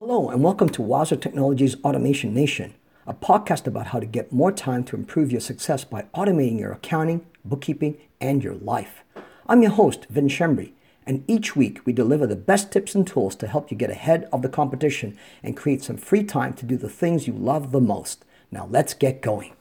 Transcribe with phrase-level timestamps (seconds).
[0.00, 4.52] Hello, and welcome to Wowzer Technologies Automation Nation, a podcast about how to get more
[4.52, 9.02] time to improve your success by automating your accounting, bookkeeping, and your life.
[9.48, 10.70] I'm your host, Vin Shembri,
[11.04, 14.28] and each week we deliver the best tips and tools to help you get ahead
[14.32, 17.80] of the competition and create some free time to do the things you love the
[17.80, 18.24] most.
[18.52, 19.52] Now let's get going.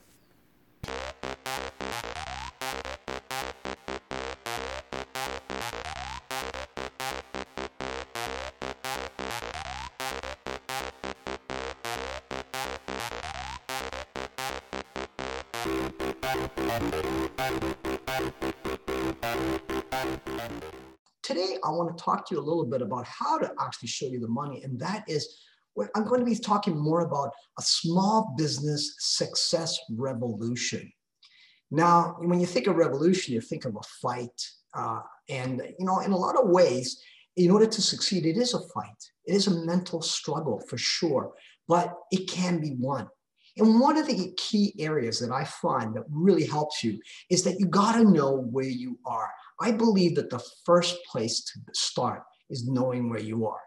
[21.24, 24.06] Today, I want to talk to you a little bit about how to actually show
[24.06, 25.42] you the money, and that is
[25.96, 30.92] I'm going to be talking more about a small business success revolution.
[31.72, 34.42] Now, when you think of revolution, you think of a fight.
[34.74, 37.02] Uh, and, you know, in a lot of ways,
[37.36, 39.04] in order to succeed, it is a fight.
[39.26, 41.34] It is a mental struggle for sure,
[41.68, 43.08] but it can be won.
[43.58, 47.60] And one of the key areas that I find that really helps you is that
[47.60, 49.30] you got to know where you are.
[49.60, 53.60] I believe that the first place to start is knowing where you are.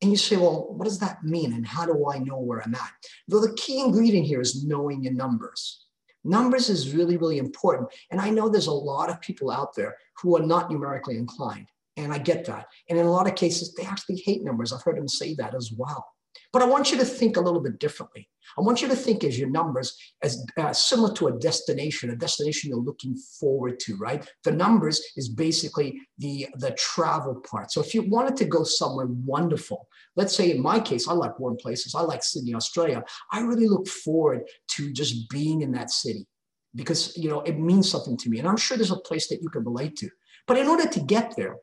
[0.00, 1.52] And you say, well, what does that mean?
[1.52, 2.90] And how do I know where I'm at?
[3.28, 5.86] Well, the key ingredient here is knowing your numbers.
[6.24, 7.88] Numbers is really, really important.
[8.10, 11.66] And I know there's a lot of people out there who are not numerically inclined.
[11.96, 12.66] And I get that.
[12.88, 14.72] And in a lot of cases, they actually hate numbers.
[14.72, 16.06] I've heard them say that as well.
[16.52, 18.28] But I want you to think a little bit differently.
[18.56, 22.16] I want you to think as your numbers as uh, similar to a destination, a
[22.16, 24.26] destination you're looking forward to, right?
[24.44, 27.70] The numbers is basically the, the travel part.
[27.70, 31.38] So if you wanted to go somewhere wonderful, let's say in my case, I like
[31.38, 31.94] warm places.
[31.94, 33.04] I like Sydney, Australia.
[33.30, 36.26] I really look forward to just being in that city
[36.74, 38.38] because, you know, it means something to me.
[38.38, 40.08] And I'm sure there's a place that you can relate to.
[40.46, 41.56] But in order to get there,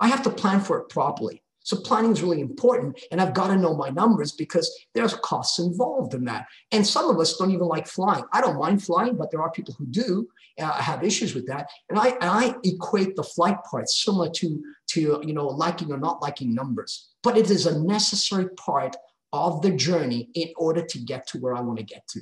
[0.00, 1.42] I have to plan for it properly.
[1.64, 3.00] So planning is really important.
[3.10, 6.46] And I've got to know my numbers because there's costs involved in that.
[6.72, 8.24] And some of us don't even like flying.
[8.32, 11.68] I don't mind flying, but there are people who do uh, have issues with that.
[11.88, 15.98] And I, and I equate the flight part similar to, to, you know, liking or
[15.98, 17.10] not liking numbers.
[17.22, 18.96] But it is a necessary part
[19.32, 22.20] of the journey in order to get to where I want to get to.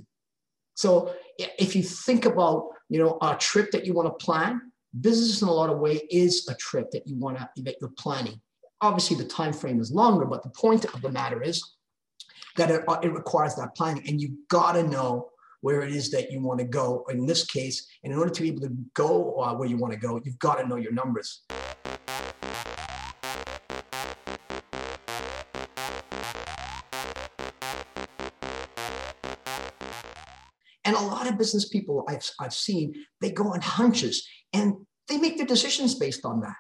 [0.75, 5.43] So if you think about, you know, a trip that you want to plan, business
[5.43, 8.41] in a lot of way is a trip that you want to, that you're planning
[8.83, 11.63] Obviously, the time frame is longer, but the point of the matter is
[12.57, 15.29] that it, uh, it requires that planning, and you got to know
[15.61, 17.05] where it is that you want to go.
[17.11, 19.93] In this case, and in order to be able to go uh, where you want
[19.93, 21.43] to go, you've got to know your numbers.
[30.87, 35.19] And a lot of business people I've, I've seen, they go on hunches and they
[35.19, 36.57] make their decisions based on that.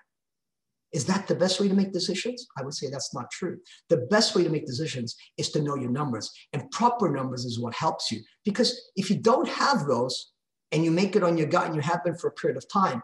[0.92, 2.46] Is that the best way to make decisions?
[2.58, 3.58] I would say that's not true.
[3.88, 7.60] The best way to make decisions is to know your numbers, and proper numbers is
[7.60, 8.20] what helps you.
[8.44, 10.32] Because if you don't have those
[10.72, 12.68] and you make it on your gut and you have been for a period of
[12.68, 13.02] time,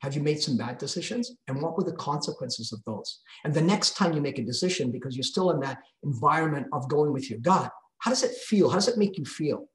[0.00, 1.30] have you made some bad decisions?
[1.46, 3.20] And what were the consequences of those?
[3.44, 6.88] And the next time you make a decision, because you're still in that environment of
[6.88, 8.68] going with your gut, how does it feel?
[8.68, 9.68] How does it make you feel?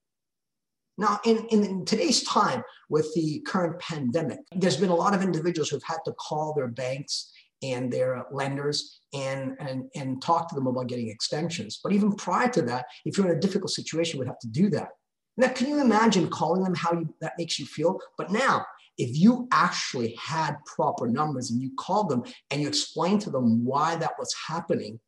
[0.97, 5.69] Now, in, in today's time with the current pandemic, there's been a lot of individuals
[5.69, 7.31] who've had to call their banks
[7.62, 11.80] and their lenders and, and, and talk to them about getting extensions.
[11.84, 14.47] But even prior to that, if you're in a difficult situation, you would have to
[14.47, 14.90] do that.
[15.38, 18.00] Now, can you imagine calling them how you, that makes you feel?
[18.18, 18.66] But now,
[18.97, 23.64] if you actually had proper numbers and you called them and you explained to them
[23.64, 25.00] why that was happening,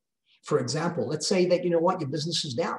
[0.44, 2.78] for example, let's say that, you know what, your business is down.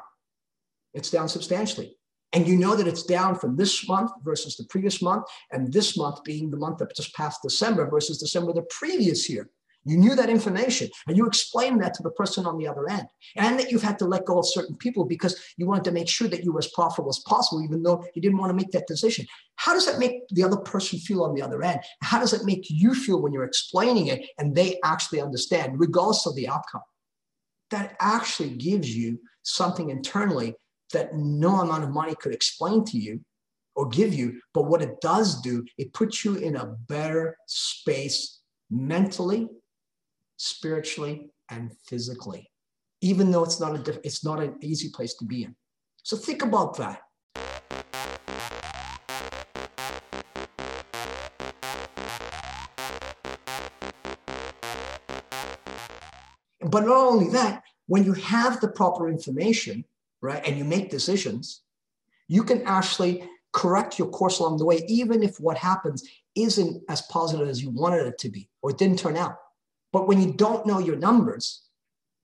[0.94, 1.97] It's down substantially
[2.32, 5.96] and you know that it's down from this month versus the previous month, and this
[5.96, 9.50] month being the month that just passed December versus December the previous year.
[9.84, 13.06] You knew that information and you explained that to the person on the other end.
[13.36, 16.08] And that you've had to let go of certain people because you wanted to make
[16.08, 18.72] sure that you were as profitable as possible, even though you didn't want to make
[18.72, 19.26] that decision.
[19.56, 21.80] How does that make the other person feel on the other end?
[22.02, 26.26] How does it make you feel when you're explaining it and they actually understand, regardless
[26.26, 26.82] of the outcome?
[27.70, 30.56] That actually gives you something internally
[30.92, 33.21] that no amount of money could explain to you
[33.75, 34.41] or give you.
[34.53, 38.41] But what it does do, it puts you in a better space
[38.71, 39.48] mentally,
[40.37, 42.51] spiritually, and physically,
[43.01, 45.54] even though it's not a it's not an easy place to be in.
[46.03, 47.01] So think about that.
[56.63, 59.84] But not only that, when you have the proper information,
[60.20, 61.62] right, and you make decisions,
[62.28, 67.02] you can actually correct your course along the way, even if what happens isn't as
[67.02, 69.36] positive as you wanted it to be or it didn't turn out.
[69.92, 71.62] But when you don't know your numbers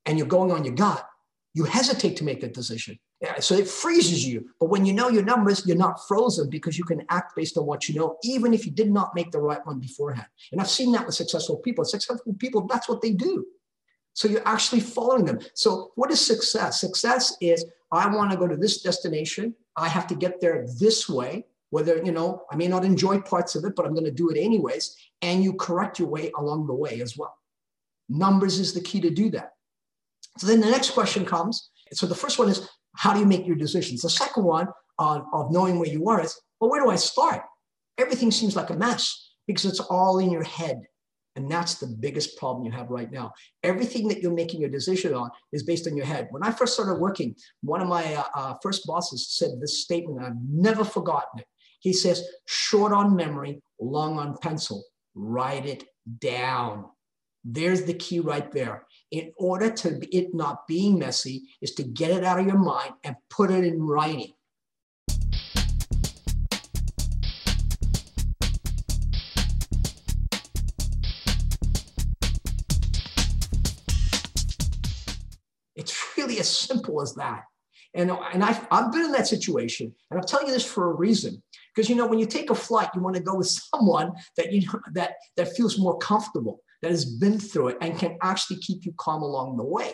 [0.04, 1.04] and you're going on your gut,
[1.54, 2.98] you hesitate to make a decision.
[3.20, 4.50] Yeah, so it freezes you.
[4.60, 7.64] But when you know your numbers, you're not frozen because you can act based on
[7.64, 10.28] what you know, even if you did not make the right one beforehand.
[10.52, 11.84] And I've seen that with successful people.
[11.84, 13.46] Successful people, that's what they do.
[14.12, 15.40] So you're actually following them.
[15.54, 16.80] So what is success?
[16.80, 19.54] Success is I want to go to this destination.
[19.76, 21.46] I have to get there this way.
[21.70, 24.30] Whether, you know, I may not enjoy parts of it, but I'm going to do
[24.30, 24.96] it anyways.
[25.22, 27.34] And you correct your way along the way as well.
[28.08, 29.50] Numbers is the key to do that.
[30.38, 31.70] So then the next question comes.
[31.92, 34.02] So the first one is, how do you make your decisions?
[34.02, 34.68] The second one
[34.98, 37.42] uh, of knowing where you are is, well, where do I start?
[37.98, 40.82] Everything seems like a mess because it's all in your head.
[41.36, 43.32] And that's the biggest problem you have right now.
[43.62, 46.28] Everything that you're making your decision on is based on your head.
[46.30, 50.24] When I first started working, one of my uh, uh, first bosses said this statement,
[50.24, 51.46] I've never forgotten it.
[51.80, 54.82] He says, short on memory, long on pencil,
[55.14, 55.84] write it
[56.18, 56.86] down.
[57.44, 62.10] There's the key right there in order to it not being messy is to get
[62.10, 64.32] it out of your mind and put it in writing.
[75.76, 77.42] It's really as simple as that.
[77.94, 80.94] And, and I've, I've been in that situation, and I'm telling you this for a
[80.94, 81.42] reason.
[81.74, 84.52] Because you know, when you take a flight, you want to go with someone that
[84.52, 88.56] you know that that feels more comfortable that has been through it and can actually
[88.56, 89.92] keep you calm along the way.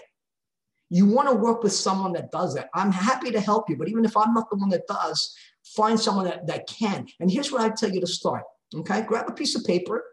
[0.91, 2.69] You want to work with someone that does that.
[2.75, 5.99] I'm happy to help you, but even if I'm not the one that does, find
[5.99, 7.07] someone that, that can.
[7.21, 8.43] And here's what I tell you to start.
[8.75, 10.05] Okay, grab a piece of paper,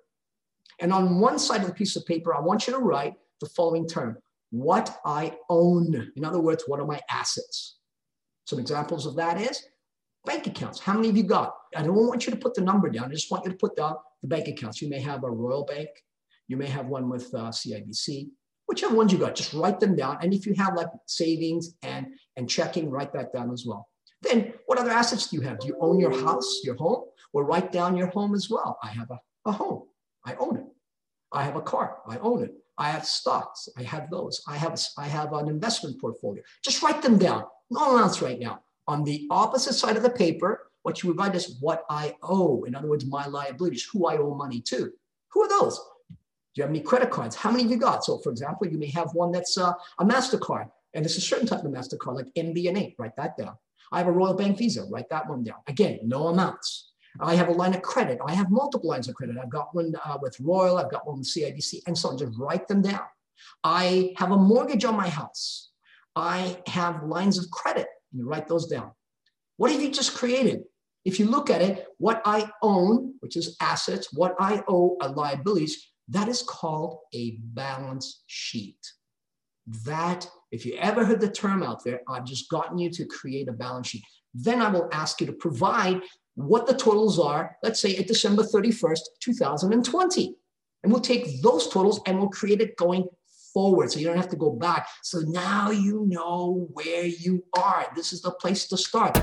[0.80, 3.48] and on one side of the piece of paper, I want you to write the
[3.48, 4.18] following term
[4.52, 6.12] what I own.
[6.16, 7.78] In other words, what are my assets?
[8.46, 9.64] Some examples of that is
[10.26, 10.80] bank accounts.
[10.80, 11.54] How many have you got?
[11.76, 13.06] I don't want you to put the number down.
[13.06, 14.82] I just want you to put down the bank accounts.
[14.82, 15.90] You may have a Royal Bank,
[16.48, 18.30] you may have one with uh, CIBC,
[18.68, 20.18] whichever ones you got, just write them down.
[20.22, 22.08] And if you have like savings and,
[22.38, 23.88] and checking, write that down as well.
[24.22, 25.60] Then what other assets do you have?
[25.60, 27.06] Do you own your house, your home?
[27.34, 28.78] Well, write down your home as well.
[28.84, 29.84] I have a, a home,
[30.26, 30.66] I own it.
[31.32, 32.54] I have a car, I own it.
[32.80, 34.42] I have stocks, I have those.
[34.48, 36.42] I have, I have an investment portfolio.
[36.64, 37.44] Just write them down.
[37.70, 38.62] No amounts right now.
[38.88, 42.64] On the opposite side of the paper, what you would write is what I owe.
[42.64, 44.92] In other words, my liabilities, who I owe money to.
[45.34, 45.78] Who are those?
[46.08, 46.16] Do
[46.56, 47.36] you have any credit cards?
[47.36, 48.06] How many have you got?
[48.06, 51.46] So for example, you may have one that's uh, a MasterCard, and it's a certain
[51.46, 53.56] type of MasterCard, like MBNA, write that down.
[53.92, 55.58] I have a Royal Bank Visa, write that one down.
[55.68, 56.94] Again, no amounts.
[57.22, 58.20] I have a line of credit.
[58.26, 59.38] I have multiple lines of credit.
[59.42, 62.18] I've got one uh, with Royal, I've got one with CIBC, and so on.
[62.18, 63.02] Just write them down.
[63.64, 65.70] I have a mortgage on my house.
[66.16, 67.88] I have lines of credit.
[68.12, 68.92] and You write those down.
[69.58, 70.64] What have you just created?
[71.06, 75.10] If you look at it, what I own, which is assets, what I owe are
[75.10, 78.80] liabilities, that is called a balance sheet.
[79.86, 83.48] That, if you ever heard the term out there, I've just gotten you to create
[83.48, 84.04] a balance sheet.
[84.34, 86.02] Then I will ask you to provide
[86.36, 90.36] what the totals are, let's say at December 31st, 2020.
[90.84, 93.06] And we'll take those totals and we'll create it going
[93.54, 94.88] forward so you don't have to go back.
[95.04, 97.88] So now you know where you are.
[97.96, 99.16] This is the place to start.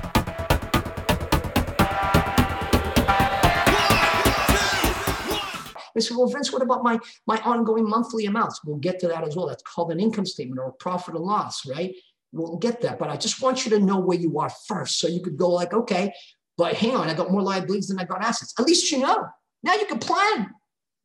[5.94, 8.61] They said, well, Vince, what about my, my ongoing monthly amounts?
[8.62, 9.47] We'll get to that as well.
[9.47, 11.94] That's called an income statement or a profit and loss, right?
[12.32, 12.99] We'll get that.
[12.99, 14.99] But I just want you to know where you are first.
[14.99, 16.12] So you could go like, okay,
[16.56, 18.54] but hang on, I got more liabilities than I got assets.
[18.58, 19.26] At least you know.
[19.62, 20.50] Now you can plan.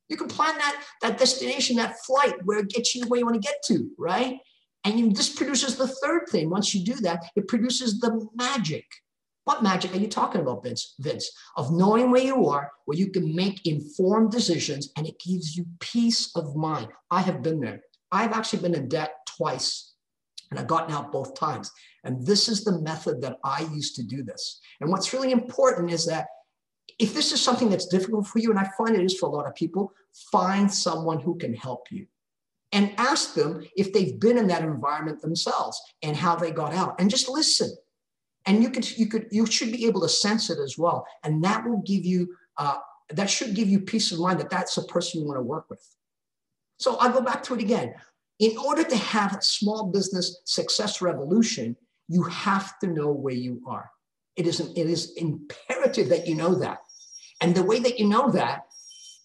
[0.10, 3.42] You can plan that, that destination, that flight, where it gets you where you want
[3.42, 4.40] to get to, right?
[4.84, 6.50] And you, this produces the third thing.
[6.50, 8.86] Once you do that, it produces the magic.
[9.46, 10.96] What magic are you talking about, Vince?
[11.00, 15.56] Vince, of knowing where you are, where you can make informed decisions, and it gives
[15.56, 16.90] you peace of mind.
[17.10, 17.82] I have been there.
[18.12, 19.91] I've actually been in debt twice,
[20.52, 21.72] and I've gotten out both times.
[22.04, 24.60] And this is the method that I use to do this.
[24.82, 26.28] And what's really important is that
[27.00, 29.32] if this is something that's difficult for you, and I find it is for a
[29.32, 29.94] lot of people,
[30.32, 32.06] find someone who can help you
[32.74, 37.00] and ask them if they've been in that environment themselves and how they got out.
[37.00, 37.74] And just listen.
[38.46, 41.06] And you could you could you should be able to sense it as well.
[41.24, 42.78] And that will give you uh,
[43.10, 45.70] that should give you peace of mind that that's the person you want to work
[45.70, 45.86] with.
[46.80, 47.94] So i'll go back to it again
[48.42, 51.76] in order to have a small business success revolution
[52.10, 53.90] you have to know where you are
[54.36, 56.80] it is it is imperative that you know that
[57.40, 58.66] and the way that you know that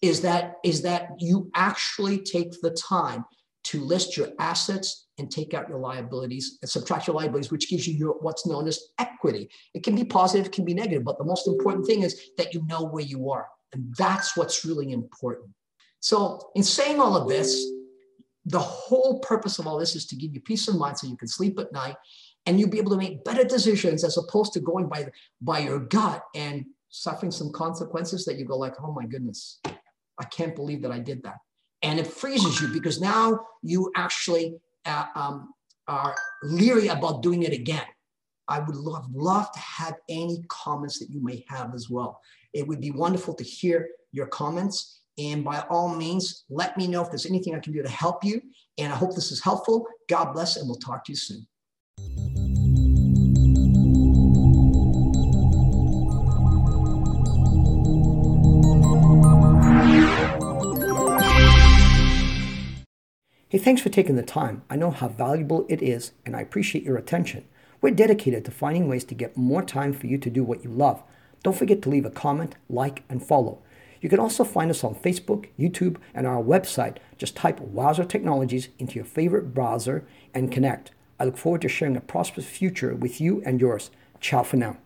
[0.02, 3.24] is that is that you actually take the time
[3.64, 7.86] to list your assets and take out your liabilities and subtract your liabilities, which gives
[7.86, 9.48] you your, what's known as equity.
[9.74, 12.54] It can be positive, it can be negative, but the most important thing is that
[12.54, 13.48] you know where you are.
[13.72, 15.48] And that's what's really important.
[15.98, 17.66] So, in saying all of this,
[18.46, 21.16] the whole purpose of all this is to give you peace of mind so you
[21.16, 21.96] can sleep at night
[22.46, 25.06] and you'll be able to make better decisions as opposed to going by
[25.40, 30.24] by your gut and suffering some consequences that you go like oh my goodness i
[30.30, 31.36] can't believe that i did that.
[31.82, 35.52] And it freezes you because now you actually uh, um,
[35.88, 37.84] are leery about doing it again.
[38.48, 42.20] I would love love to have any comments that you may have as well.
[42.52, 47.02] It would be wonderful to hear your comments and by all means, let me know
[47.02, 48.40] if there's anything I can do to help you.
[48.78, 49.86] And I hope this is helpful.
[50.08, 51.46] God bless, and we'll talk to you soon.
[63.48, 64.64] Hey, thanks for taking the time.
[64.68, 67.44] I know how valuable it is, and I appreciate your attention.
[67.80, 70.70] We're dedicated to finding ways to get more time for you to do what you
[70.70, 71.02] love.
[71.42, 73.62] Don't forget to leave a comment, like, and follow.
[74.00, 76.98] You can also find us on Facebook, YouTube, and our website.
[77.18, 80.92] Just type Wowzer Technologies into your favorite browser and connect.
[81.18, 83.90] I look forward to sharing a prosperous future with you and yours.
[84.20, 84.76] Ciao for now.